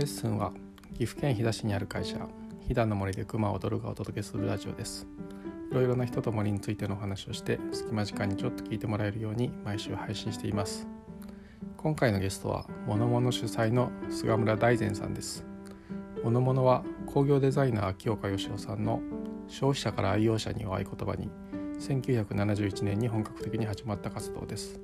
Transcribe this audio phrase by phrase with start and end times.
[0.00, 0.52] レッスンは
[0.94, 2.16] 岐阜県飛騨市にある会社
[2.66, 5.06] 飛騨の森で熊を踊るがお届けするラジオです。
[5.70, 10.88] いろいろな人と森についてのお話をして隙間時間にちょっと聞いてもらえるように毎週配信しています。
[11.76, 15.44] 今回のゲストはモノモノ主催の菅村大善さんです。
[16.24, 19.02] モノモノは工業デザイナー秋岡義雄さんの
[19.48, 21.28] 消費者から愛用者にを合言葉に
[21.78, 24.80] 1971年に本格的に始まった活動です。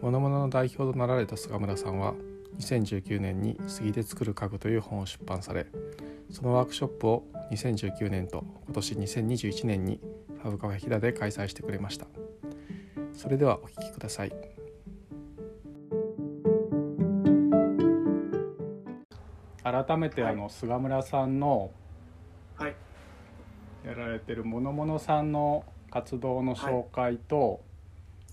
[0.00, 2.14] モノモノの代表となられた菅村さんは
[2.60, 5.66] 2019年に「杉で作る家具」という本を出版され
[6.30, 10.00] そのワークショップを2019年と今年2021年に
[10.42, 12.06] ファブカフェ飛騨で開催してくれました。
[13.12, 14.32] それではお聴きください。
[19.62, 21.70] 改めてあの、菅村さんの
[22.56, 22.74] はい。
[23.84, 27.60] やられてるモノモノさんの活動の紹介と、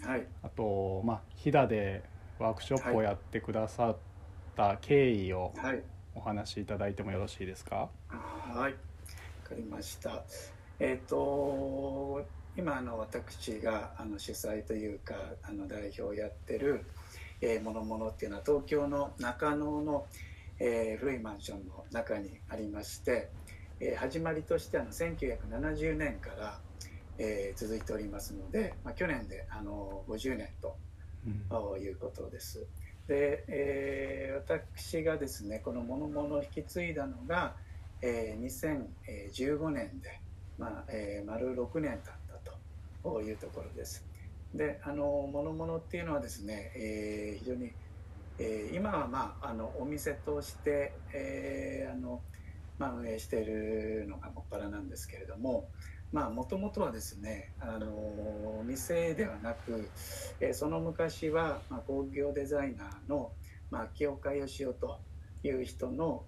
[0.04, 0.26] はい。
[0.44, 2.04] あとまあ飛騨で
[2.40, 3.98] ワークショップをやってくださっ
[4.58, 5.84] た経緯をはい。
[6.16, 7.90] お話しいただいてもよろしいですか？
[8.10, 8.72] はい。
[8.74, 8.78] わ
[9.48, 10.24] かりました。
[10.80, 12.26] えっ、と
[12.58, 16.84] 今あの私があの主催というかあの代表をやってる
[17.40, 20.08] 「えー、ものもの」っていうのは東京の中野の、
[20.60, 23.30] えー古いマンションの中にありまして、
[23.80, 26.60] えー始まりとしてあの1970年から、
[27.20, 30.76] えー続いておりますので、まあ、去年であの50年と
[31.50, 32.66] ということです。
[33.08, 37.56] で、えー私がですねこの「ものもの」引き継いだのが、
[38.02, 40.22] えー2015年で、
[40.58, 42.14] まあえー丸6年経っ
[42.44, 42.52] た
[43.04, 44.06] というところです。
[44.54, 47.72] であの「ものもの」っていうのはですね、えー非常に、
[48.40, 52.22] えー今は、まあ、あのお店として、えーあの
[52.78, 55.70] まあ、運営しているのがもっぱらなんですけれども
[56.12, 59.90] まあもともとはですねあの店ではなく
[60.40, 63.32] えその昔は、まあ、工業デザイナーの、
[63.72, 65.00] まあ、秋岡義雄と
[65.44, 66.24] いう人の、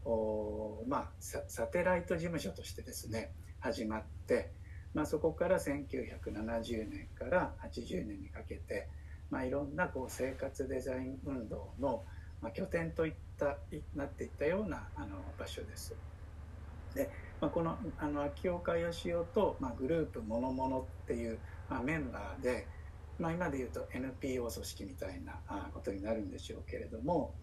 [0.87, 4.51] まあ、サテライト事務所としてですね始まって、
[4.93, 8.87] まあ、そこから1970年から80年にかけて、
[9.29, 12.03] まあ、いろんなこう生活デザイン運動の、
[12.41, 15.95] まあ、拠点といったいなっていったようなあの場所です。
[16.95, 17.09] で、
[17.41, 21.39] まあ、このあの秋岡義雄と、まあ、グループものものっていう、
[21.69, 22.67] まあ、メンバーで、
[23.17, 25.39] まあ、今で言うと NPO 組織みたいな
[25.73, 27.33] ことになるんでしょうけれども、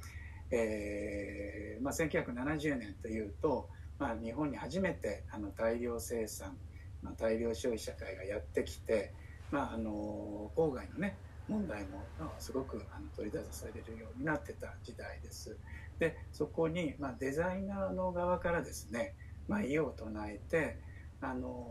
[0.51, 3.69] えーまあ、1970年というと、
[3.99, 6.57] まあ、日本に初めてあの大量生産、
[7.03, 9.15] まあ、大量消費社会がやってきて、
[9.51, 11.17] まあ、あの郊外のね
[11.49, 12.03] 問題も
[12.39, 15.57] すごくあの取り出されるようになってた時代です。
[15.99, 19.15] でそこに、まあ、デザイナーの側からですね、
[19.49, 20.79] まあ、異を唱えて
[21.21, 21.67] あの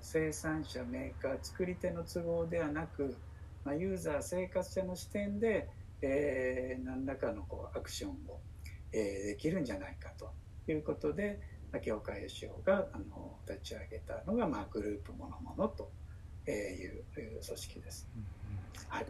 [0.00, 3.16] 生産者メーカー作り手の都合ではなく、
[3.64, 5.68] まあ、ユーザー生活者の視点で、
[6.02, 8.40] えー何らかのこうアクションを、
[8.92, 10.32] えーできるんじゃないかと
[10.70, 11.40] いうことで
[11.72, 15.90] 秋岡義雄があの立ち上げたのが、まあ、グループものものと
[16.46, 18.08] いういう組織です。
[18.88, 19.06] はい、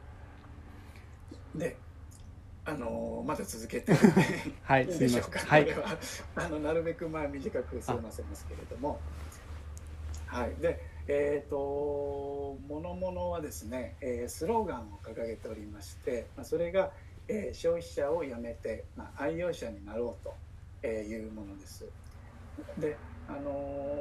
[1.55, 1.77] で
[2.71, 3.93] あのまだ続けて。
[4.63, 5.09] はいいいすいません。
[5.09, 5.67] でしょうか、はい。
[6.37, 9.01] あのなるべくまあ短く済ませますけれども。
[10.27, 10.55] はい。
[10.61, 11.57] でえっ、と
[12.69, 16.93] 「ものもの」はですね、えースローガンを掲げておりまして、まあ、それが、
[17.27, 20.33] えー消費者をやめて、まあ、愛用者になろうと
[20.83, 21.85] えーいうものです。
[22.79, 22.97] で
[23.29, 23.41] あの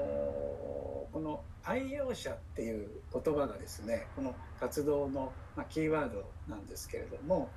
[0.06, 0.70] ー
[1.12, 7.50] この愛用者っていう言葉がですねこの活動の、まあ、キーワードなんですけれども、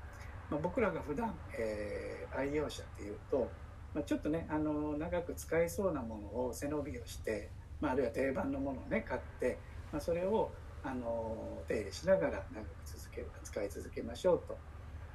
[0.53, 3.47] まあ、僕らが普段、えー愛用者っていうと、
[3.93, 9.59] まあ、ちょっとね、あの長く使いそうなものを背伸びをして、まあ、あるいは定番のものをね買って、
[9.93, 10.51] まあ、それを、
[10.83, 14.57] あの手入れしながら長く続け使い続けましょうと、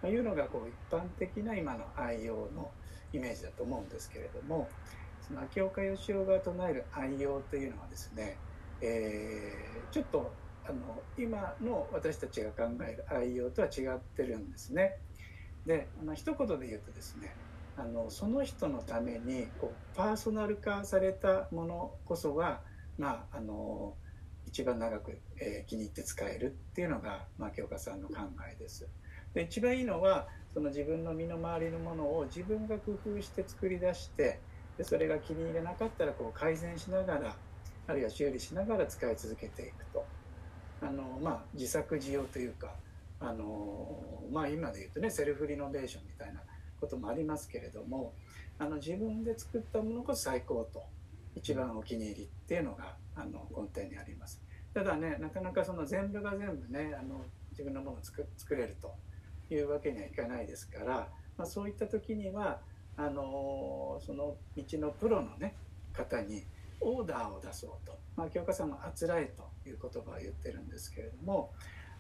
[0.04, 2.70] まあ、いうのがこう一般的な今の愛用の
[3.12, 4.70] イメージだと思うんですけれども
[5.28, 8.38] その秋岡義雄が唱える愛用というのはですね、
[8.82, 10.32] えーちょっと
[10.66, 14.98] あの今の私たちが考える愛用とは違ってるんですね。
[15.68, 17.36] であの一言で言うとですね
[17.78, 22.62] あのその人のためにこうパーソナル化されたものこそが、
[22.98, 23.94] まあ、あの
[24.48, 28.16] 一番長く、えー気に入って使えるっていうのが、まあ、京香さんの考
[28.52, 28.88] えです。
[29.34, 34.40] で一番いいのはその自分の身の回りのものを自分が工夫して作り出して
[34.78, 37.36] でそれが気に入らなかったらこう改善しながら
[37.88, 40.06] あるいは修理しながら使い続けていくと
[40.82, 42.74] あの、まあ、自作自用というか
[43.20, 46.42] あの、まあ、今で言うとねセルフリノベーションみたいな
[46.80, 48.14] こともありますけれども
[48.60, 50.84] あの自分で作ったものこそ最高と
[51.36, 54.42] 一番お気に入りっていうのがあの根底にあります。
[54.74, 58.96] ただねなかなかその全部が全部ねあの自分のものを作れると
[59.54, 62.60] いうわけにはいかないですから、まあ、そういった時には
[62.96, 65.56] あのその道のプロのね
[65.94, 66.44] 方に
[66.80, 71.52] オーダーを出そうと、まあ、京香さんもあつらえという言葉を言ってるんですけれども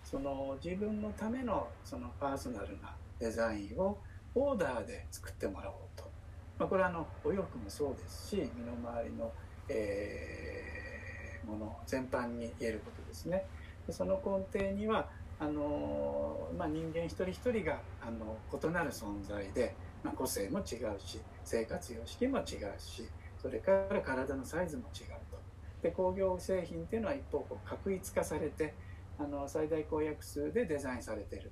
[0.10, 3.98] その自分のためのそのパーソナルなデザインを
[4.36, 6.10] オーダーで作ってもらおうと、
[6.58, 9.34] まあ、これはあのお洋服もそうですし身の回りの、
[9.68, 13.44] えー、もの全般に言えることですね。
[13.86, 15.10] でその根底には
[15.42, 19.76] あの、まあ、人間一人一人があの異なる存在で、
[20.06, 20.66] まあ、個性も違う
[21.00, 22.46] し生活様式も違う
[22.78, 23.04] し
[23.42, 25.38] それから体のサイズも違うと。
[25.82, 28.74] で工業製品っていうのは一方こう確一化されて
[29.20, 31.52] あの最大公約数でデザインされてる。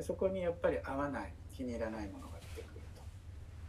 [0.00, 3.02] そこにやっぱり合わない気に入らないものが出てくると。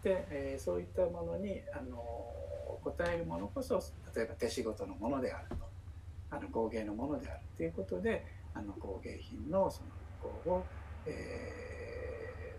[0.03, 3.81] で、えー、そういったものにあの応えるものこそ
[4.15, 5.67] 例えば手仕事のものであると。
[6.29, 9.89] あの工芸のものであるということであの工芸品のその
[10.21, 10.65] 復興を、
[11.05, 12.55] え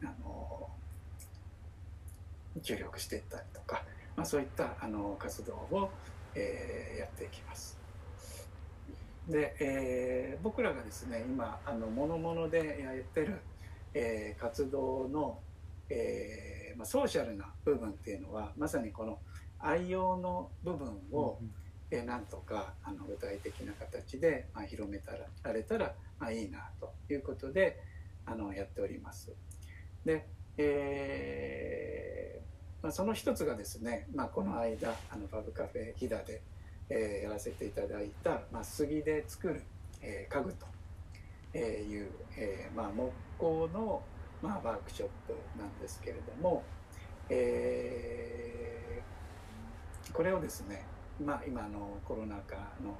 [0.00, 0.68] ー、あの
[2.62, 3.82] 注力していったりとか、
[4.16, 5.90] まあ、そういったあの活動を、
[6.34, 7.77] えー、やっていきます。
[9.28, 13.40] で、えー、僕らがですね今あのものものでやってる、
[13.94, 15.38] えー、活動の、
[15.90, 19.18] えーまあ、ソーシャルな部分っていうのはまさにこの
[19.58, 21.50] 愛用の部分を、うん
[21.90, 27.80] えー、なんとかあの具体的な形で、まあ、広めたられたら、まあ、いいなということで
[28.26, 29.32] あのやっております。
[30.04, 30.26] で、
[30.56, 36.42] えーまあ、その一つがですね、まあ、この間あのファブカフェ飛騨で、
[36.90, 39.62] えー、やらせていただいた、まあ、杉で作る、
[40.02, 44.02] えー、家具という、えーまあ、木工の、
[44.42, 46.62] まあ、ワークショップなんですけれども、
[47.28, 50.84] えー、これをですね
[51.24, 52.96] まあ、今のコロナ禍の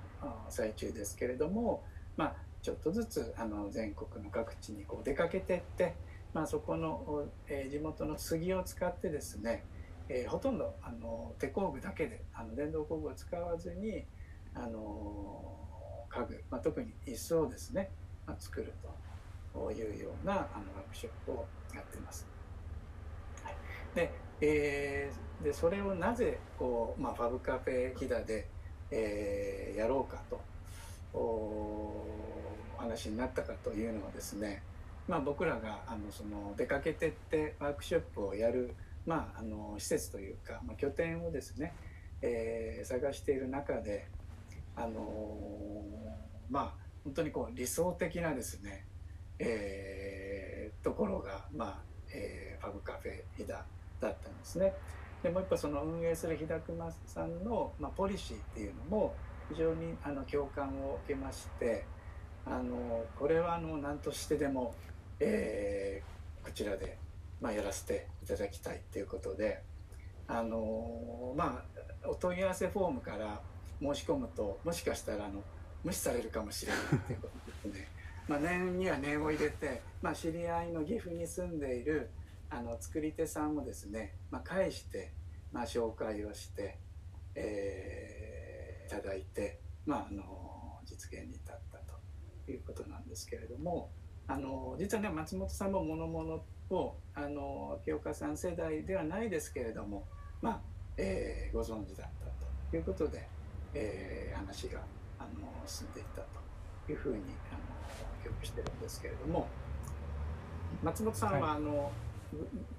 [0.49, 1.85] 最中ですけれども、
[2.17, 5.94] まあ、ちょっとずつあの全国の各地にこう出かけてって、
[6.35, 9.64] まあ、そこの、えー、地元の杉を使ってですね、
[10.08, 14.05] えー、ほとんどあの手工具だけであの電動工具を使わずに
[14.55, 15.55] あの
[16.08, 17.90] 家具、まあ、特に椅子をですね、
[18.26, 18.72] まあ、作る
[19.52, 20.40] というようなあの
[20.75, 22.26] ワークショップをやってます。
[23.43, 23.55] はい、
[23.94, 28.46] でえー、でそれをなぜこう、まあ、ファブカフェ飛騨で、
[28.90, 30.40] えー、やろうかと
[31.12, 32.06] お
[32.76, 34.62] 話になったかというのはですね、
[35.08, 38.75] まあ、僕らがあのその出かけてってワークショップをやる、
[39.08, 41.72] まあ、あの施設というか、まあ、拠点をですね、
[42.20, 44.06] えー、探している中で、
[44.76, 45.34] あの
[46.50, 46.75] まあ
[47.05, 48.84] 本当にこう理想的なですね、
[49.38, 51.78] えー、ところが、まあ
[52.12, 53.64] えー、ファブカフェ飛騨だっ
[54.00, 54.75] たんですね。
[55.22, 56.61] でもう一個その運営する日高
[57.06, 59.14] さんの、まあ、ポリシーっていうのも
[59.49, 61.87] 非常にあの共感を受けまして
[62.44, 64.75] あのこれはあの何としてでも、
[65.19, 66.99] えー、こちらで、
[67.40, 69.62] まあ、やらせていただきたいっていうことで
[70.26, 71.62] あのま
[72.05, 73.40] あお問い合わせフォームから
[73.81, 75.43] 申し込むともしかしたらあの
[75.85, 77.88] 無視されるかもしれないっていうことですね。
[78.29, 82.11] まあ、念には念を入れて、まあ、知り合いの岐阜に住んでいる
[82.50, 85.14] あの作り手さんをですね、まあ、返して、
[85.50, 86.79] まあ、紹介をして、
[87.35, 93.90] えー、いただいて、まあ、あの実現に至ったということなんですけれども
[94.26, 100.06] あの実はね松本さんも物々をあの清岡さん世代ではないですけれども、
[100.40, 100.60] まあ
[100.96, 102.26] えー、ご存知だった
[102.70, 103.26] ということで、
[103.75, 104.80] えー、話が
[105.18, 106.22] あの進んでいった
[106.87, 107.18] というふうに
[107.50, 107.60] あの
[108.22, 109.46] 記憶してるんですけれども
[110.82, 111.90] 松本さんは、はい、あの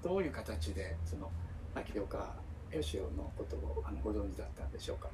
[0.02, 1.30] どういう形でその
[1.74, 2.34] 秋岡
[2.72, 5.08] 義雄のことをあのご存知だったんでしょうか？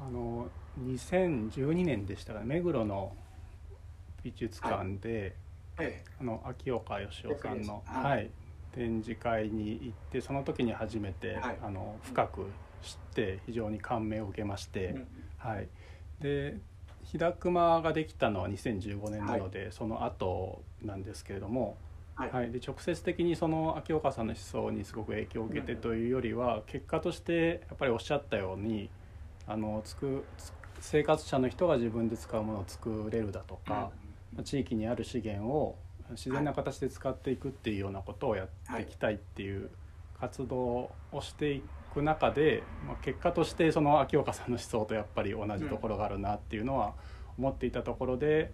[0.00, 0.48] あの
[0.80, 3.16] 2012年でしたが目黒の
[4.22, 5.32] 美術館で、はい、
[6.20, 8.30] あの秋岡義雄さんの、はい、
[8.72, 12.46] 展示会に行ってその時に初めて、はい、あの深く
[12.82, 15.06] 知って非常に感銘を受けまして、うん、
[15.38, 15.68] はい、
[16.20, 16.58] で
[17.02, 21.76] 日高熊ができたのは2015年なので、その後なんですけれども
[22.14, 28.88] はい、はい、で直接的にその秋岡さんの思想にすごく影響を受けてというよりは、結果としてやっぱりおっしゃったように
[29.46, 30.24] あのつく
[30.80, 34.03] 生活者の人が自分で使うものを作れるだとか、うん、
[34.42, 35.78] 地域にある資源を
[36.10, 39.70] 自然な形で使っていくっていうようなことをやっていきたいっていう
[40.20, 40.56] 活動
[41.12, 41.62] をしてい
[41.92, 46.94] く中で、まあ、結果としてその秋岡さんの思想とやっぱり同じところがあるなっていうのは
[47.38, 48.52] 思っていたところで、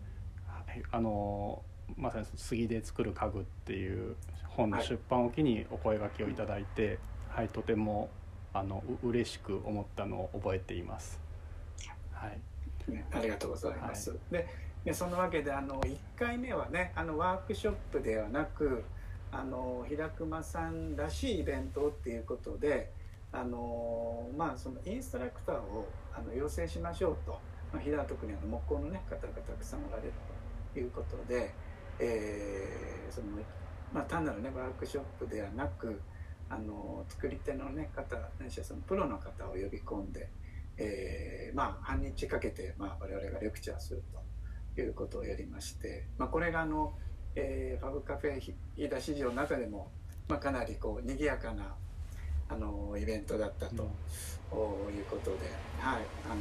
[0.91, 1.63] あの
[1.97, 4.17] まさに杉で作る家具っていう
[4.49, 8.11] 本の出版を機にお声がけをいただいて、はい、とても
[8.53, 11.21] あの嬉しく思ったのを覚えています。
[12.13, 12.41] はい、
[13.13, 14.11] ありがとうございます。
[14.11, 14.49] はい、で
[14.85, 18.85] でそのわけであの1回目はねあのワークショップではなく
[19.31, 22.91] あの平熊さんらしいイベントっていうことで
[23.33, 27.39] あのまあそのインストラクターをあの養成しましょうと、
[27.73, 30.13] まあ、平特にあの木工の、ね、方がたくさんおられる
[30.73, 31.55] ということで、
[32.01, 33.27] えーその
[33.93, 36.01] まあ、単なる、ね、ワークショップではなく
[36.49, 40.29] あの作り手の、ね、方ないしそのプロの方を呼び込んで、
[40.79, 44.30] えーまあ、半日かけて、まあ、我々がレクチャーすると。
[44.81, 46.95] いうことをやりまして、まあ、これがあの、
[47.35, 49.91] えー、ファブカフェ飯田市場の中でも、
[50.29, 51.75] まあ、かなりこう賑やかな
[52.49, 55.37] あのイベントだったと、いうことで、
[55.79, 56.41] はいあの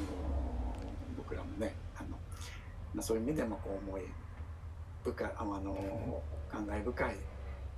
[1.15, 2.09] 僕らもねあの、
[2.95, 4.01] まあ、そういう意味でもこう思い
[5.03, 7.15] 深いあの感慨深い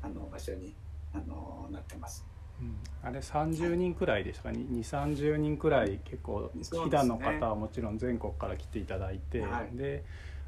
[0.02, 0.74] あの場所に
[1.14, 2.26] あのなってます。
[2.62, 4.52] うん、あれ30人くらいですか？
[4.52, 10.06] ね、はい、2 3 0人くらい結構飛騨の方はもちろん全国から来ていただいて、はい、で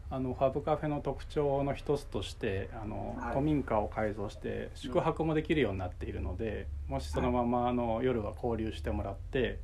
[0.09, 9.59] あのファブカフェの特徴の一つとしてあの、はい、古民家を改造して宿泊もできるようになっているので、もしそのままあの夜は交流してもらって。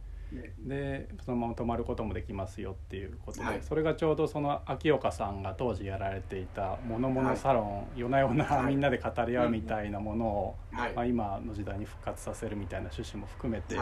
[0.60, 13.76] でそのまま泊まることもできますよっていうことで、はい、それがちょうどその秋岡さんが当時やられていた「ものものサロン」はい、夜な夜なみんなで語り合うみたいなものを、はい、まあ、今の時代に復活させるみたいな趣旨も含めて。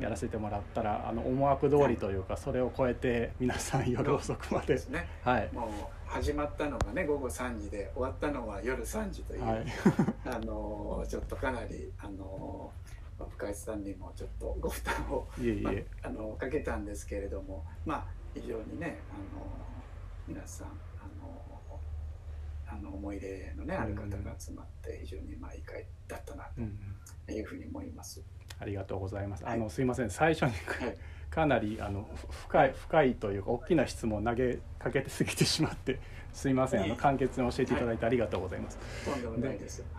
[0.00, 5.70] やらせてもらったらあの思惑通りというか、それを超えて皆さん夜遅くまで、ね、はい、もう
[6.10, 9.64] 始まったのがね午後3時で終わったのは夜3時という、はい、
[10.26, 12.70] あのちょっとかなりあの
[13.30, 19.46] 深井さんにもちょっとご負担をいえいえ、まあ、のかけたんですけれどもまあ非常にねあの
[20.26, 20.70] 皆さんあ
[21.20, 21.52] の
[22.66, 26.48] あの思い入れのねある方が集まって非常にまあいい会だったな
[27.26, 28.22] というふうに思います。
[28.62, 29.44] ありがとうございます。
[29.46, 30.10] あのすいません。
[30.10, 30.96] 最初に、はい。
[31.32, 32.06] かなりあの
[32.46, 35.98] 深い深いというか大きな質問を投げかけてすぎてしまって
[36.32, 36.82] すいません。
[36.82, 38.78] あの簡潔に教えていただいてありがとうございます。
[39.40, 39.58] で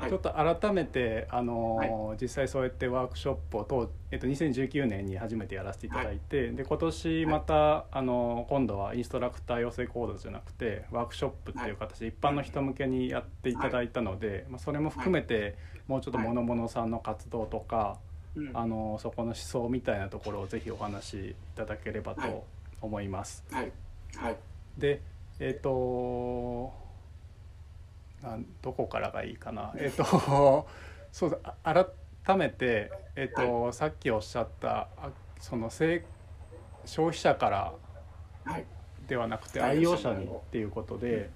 [0.10, 1.89] ちょっと改めてあの、はい、
[2.22, 15.55] 実際そうやってワークショップをと、えっと、2019年に初めてやらせていただいて、はい、で今年また、はい、あの今度はインストラクター養成講座じゃなくてワークショップっていう形で一般の人向けにやっていただいたので、まあ、それも含めて
[15.88, 18.00] もうちょっとものものさんの活動とか、
[18.53, 22.45] あのそこの思想みたいなところをぜひお話しいただければと
[22.81, 23.43] 思います。
[23.51, 23.71] はい、
[24.15, 24.37] はい、
[24.77, 25.01] で
[25.39, 26.73] えっ、ー、と
[28.61, 29.73] どこからがいいかな。
[29.77, 30.67] えっ、ー、と
[31.11, 34.87] そう改めて、えっ、ー、と、はい、さっきおっしゃった
[35.39, 36.01] その消
[37.09, 37.73] 費者から
[39.07, 40.25] ではなくて愛用者に。
[40.25, 41.29] っていうことで。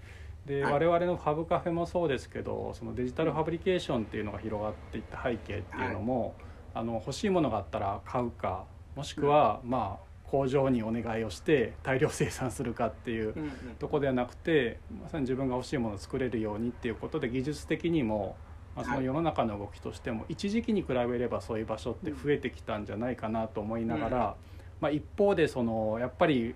[0.48, 6.36] で、我々のファブカフェもそうですけどそのデジタルファブリケーションっていうのが広がっていった背景っていうのも、
[6.78, 8.66] あの欲しいものがあったら買うか
[8.96, 13.34] もしくは、まあ工場にお願いをして大量生産するかっていう
[13.80, 18.36] とこではなくてまさに自分が欲しいものを作れるようにっていうことで技術的にも、
[18.76, 24.36] まあ、その世の中の動きとしても一時期に比べればそういう場所って増えてきたんじゃないかなと思いながら、
[24.82, 26.54] まあ、一方でそのやっぱり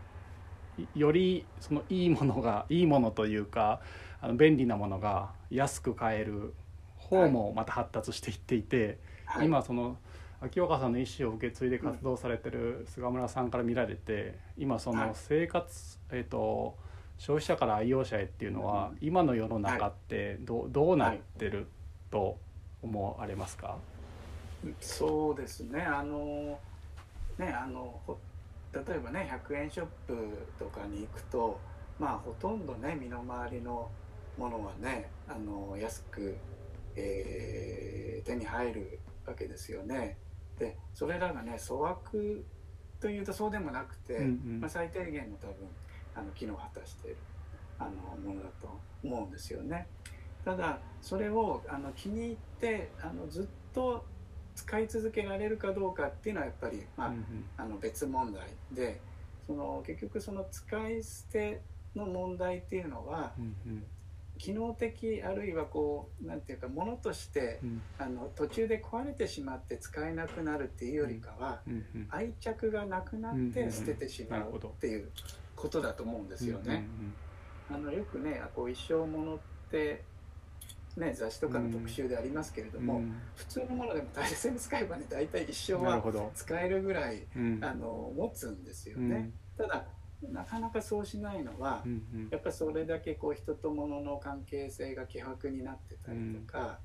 [0.93, 3.79] よりそのいいものがいいものというか
[4.19, 6.53] あの便利なものが安く買える
[6.97, 8.99] 方もまた発達していっていて。
[9.31, 9.97] はい、今その
[10.43, 16.75] 秋岡さんの意思を受け継いで活動されてる菅村さんから見られて今その生活、はい、えーと、
[17.19, 21.67] 消費者から愛用者へっていうのは、うん、今の世の中ってど,、どうなってる
[22.09, 22.39] と
[22.81, 23.77] 思われますか、
[24.79, 25.83] そうですね。
[25.83, 26.59] あの
[27.37, 28.01] ねあの
[28.73, 31.59] 例えばね100円ショップとかに行くと
[31.99, 33.87] まあほとんどね身の回りの
[34.39, 36.35] ものはねあの安く、
[36.95, 40.17] えー、手に入るわけですよね。
[40.61, 42.45] でそれらがね粗悪
[42.99, 45.55] というとそうでもなくて、うんうん、まあ、最低限の多分
[46.13, 47.17] あの機能を果たしている
[47.79, 47.91] あの
[48.23, 49.87] ものだと思うんですよね。
[50.45, 54.05] ただそれをあの気に入ってあのずっと
[54.55, 57.23] 使い続けられるかどうかっていうのはやっぱり、まあ、うんうん、
[57.57, 59.01] あの別問題で
[59.47, 61.61] その結局その使い捨て
[61.95, 63.83] の問題っていうのは、うんうん、
[64.41, 75.09] 機能的あるいはこうなんていうかものとして、うん、あの途中で壊れてしまって使えなくなるっていうよりかは、うんうん、愛着がなくなって捨ててしまうっていう
[75.55, 76.87] ことだと思うんですよね。
[77.69, 80.03] あのよくねこう一生ものって
[80.97, 86.03] ね、雑誌とかの特集でありますけれども、うん、普通のものでも大切に使えばね大体一生は
[86.35, 87.27] 使えるぐらい、
[87.61, 89.29] あの持つんですよね。
[89.55, 89.85] ただ
[90.29, 96.79] なかなかそうしないのは、うんうん、やっぱそれだけこう人と物の関係性が希薄になってたりとか、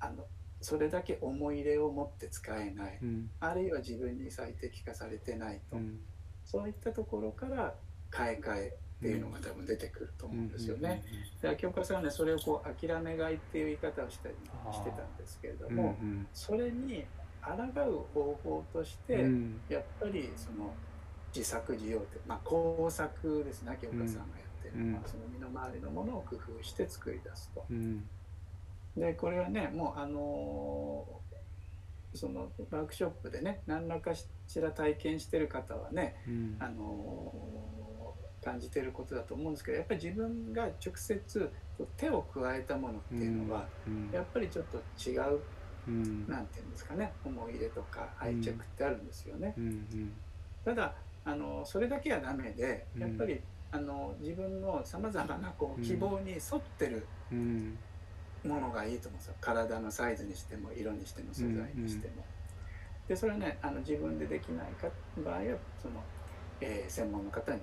[0.00, 0.24] うん、あの
[0.60, 5.98] それだけ思い入れを持って使えない、うん、あるいは自分に最適化されてないと、うん、
[6.44, 7.74] そういったところから
[8.10, 11.02] 買い替えっていうのが多分出てくると思うんですよね。
[11.42, 14.34] で秋岡さんはねそれをこう諦めがいっていう言い方をしたり
[14.72, 15.94] してたんですけれども、
[16.32, 17.04] それに
[17.42, 17.52] 抗
[17.82, 19.26] う方法として、
[19.68, 20.72] やっぱりその
[21.34, 23.72] 自作自用って、まあ、工作ですね。
[23.72, 27.64] 秋岡さんがやってるのは、その身の回りのものを工夫して作り出すと。
[28.96, 34.28] でこれはねもうあのー、そのワークショップでね何らかし
[34.60, 36.14] ら体験してる方はね、
[36.60, 41.50] あのー、感じてることだと思うんですけどやっぱり自分が直接
[41.96, 43.66] 手を加えたものっていうのは、
[44.12, 44.78] やっぱりちょっと
[45.10, 45.40] 違う
[45.86, 49.54] うん、なんていうんですかね思い入れとか愛着ってあるんですよね。
[50.64, 53.40] ただあのそれだけはダメでやっぱり、
[53.72, 57.06] あの自分のさまざまなこう希望に沿ってる
[58.44, 59.34] ものがいいと思うんですよ。
[59.40, 62.24] 体のサイズにしても色にしても素材にしても。
[63.08, 64.88] でそれはねあの自分でできないか
[65.18, 65.42] 場合は
[65.82, 66.02] その、
[66.60, 67.60] えー、専門の方に、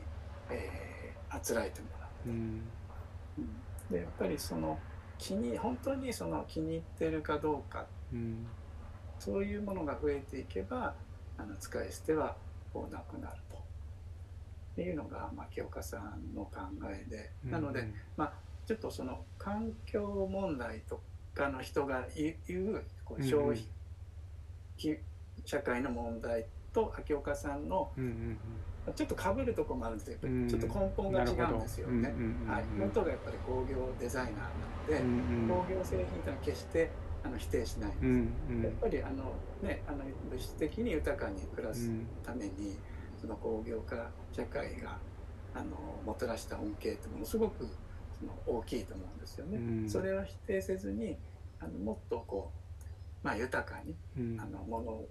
[0.49, 2.29] えー、あつらえてもらう。
[2.29, 2.61] うん、
[3.89, 4.77] でやっぱりその
[5.17, 7.85] 気に本当にその気に入ってるかどうか。
[8.11, 8.45] うん、
[9.17, 10.93] そういうものが増えていけば
[11.37, 12.35] あの使い捨ては
[12.73, 13.35] こうなくなる。
[13.49, 13.50] と。
[14.81, 16.59] っていうのが牧岡さんの考
[16.89, 18.33] えで、なので、まあ、
[18.65, 20.99] ちょっとその環境問題と
[21.35, 22.33] かの人が言
[22.73, 23.63] うこう消費、
[25.45, 27.91] 社会の問題と秋岡さんの、
[28.95, 32.11] ちょっとかぶるとこもあるんですけど、ちょっと根本が違うんですよね。
[32.47, 34.33] はい、元がやっぱり工業デザイナー
[34.97, 36.89] なので、工業製品というのは決して
[37.23, 39.97] あの否定しないんです、うんうん、やっぱりあの、ね、あの
[40.29, 41.91] 物質的に豊かに暮らす
[42.23, 42.77] ために、
[43.21, 44.97] その工業化社会が
[45.53, 45.75] あの
[46.05, 47.67] もたらした恩恵ってものすごく
[48.19, 49.57] その大きいと思うんですよね。
[49.57, 51.17] うん、それは否定せずに
[51.59, 52.51] あのもっとこ
[53.23, 55.03] う、まあ、豊かに、うん、あのもの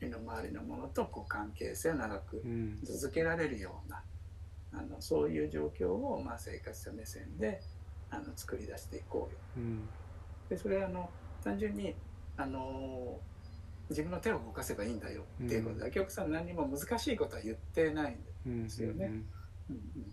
[0.00, 2.42] 身の回りのものとこう関係性を長く
[2.84, 4.02] 続けられるような、
[4.72, 7.60] うん、あのそういう状況を、まあ、生活者目線で
[8.10, 9.28] あの作り出していこ
[9.58, 9.68] うよ。
[10.48, 11.10] でそれはあの
[11.42, 11.94] 単純に
[12.36, 13.20] あの
[13.90, 18.16] 自分の手を動かせばいいんだよっていうことで、秋、う、ん、さん何にも難しいことは言ってない
[18.48, 19.06] んですよね。
[19.06, 19.16] うんうん
[19.70, 20.12] うん。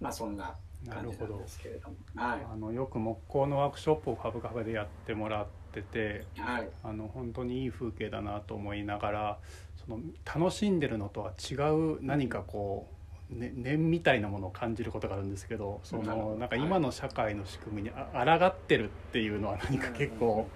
[0.00, 0.54] まあそんな
[0.88, 9.38] 感じなんですけれども、はい、あのよく木工のワークショップを株カフェでやってもらってて、はい、あの本当にいい風景だなと思いながら
[9.86, 12.94] その楽しんでるのとは違う何かこう
[13.30, 20.46] ね、念みたいなものを感じることがあるんですけどそのなんか今の社会の仕組みにあ抗ってるっていうのは何か結構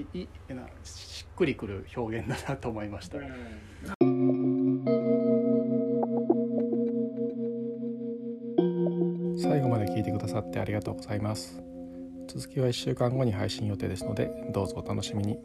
[0.00, 3.18] いいなしっくりくる表現だなと思いました。
[9.40, 11.62] 最後まで聞いてくださってありがとうございます。
[12.26, 15.38] 続きは1週間後に配信予定ですのでどうぞお楽しみに。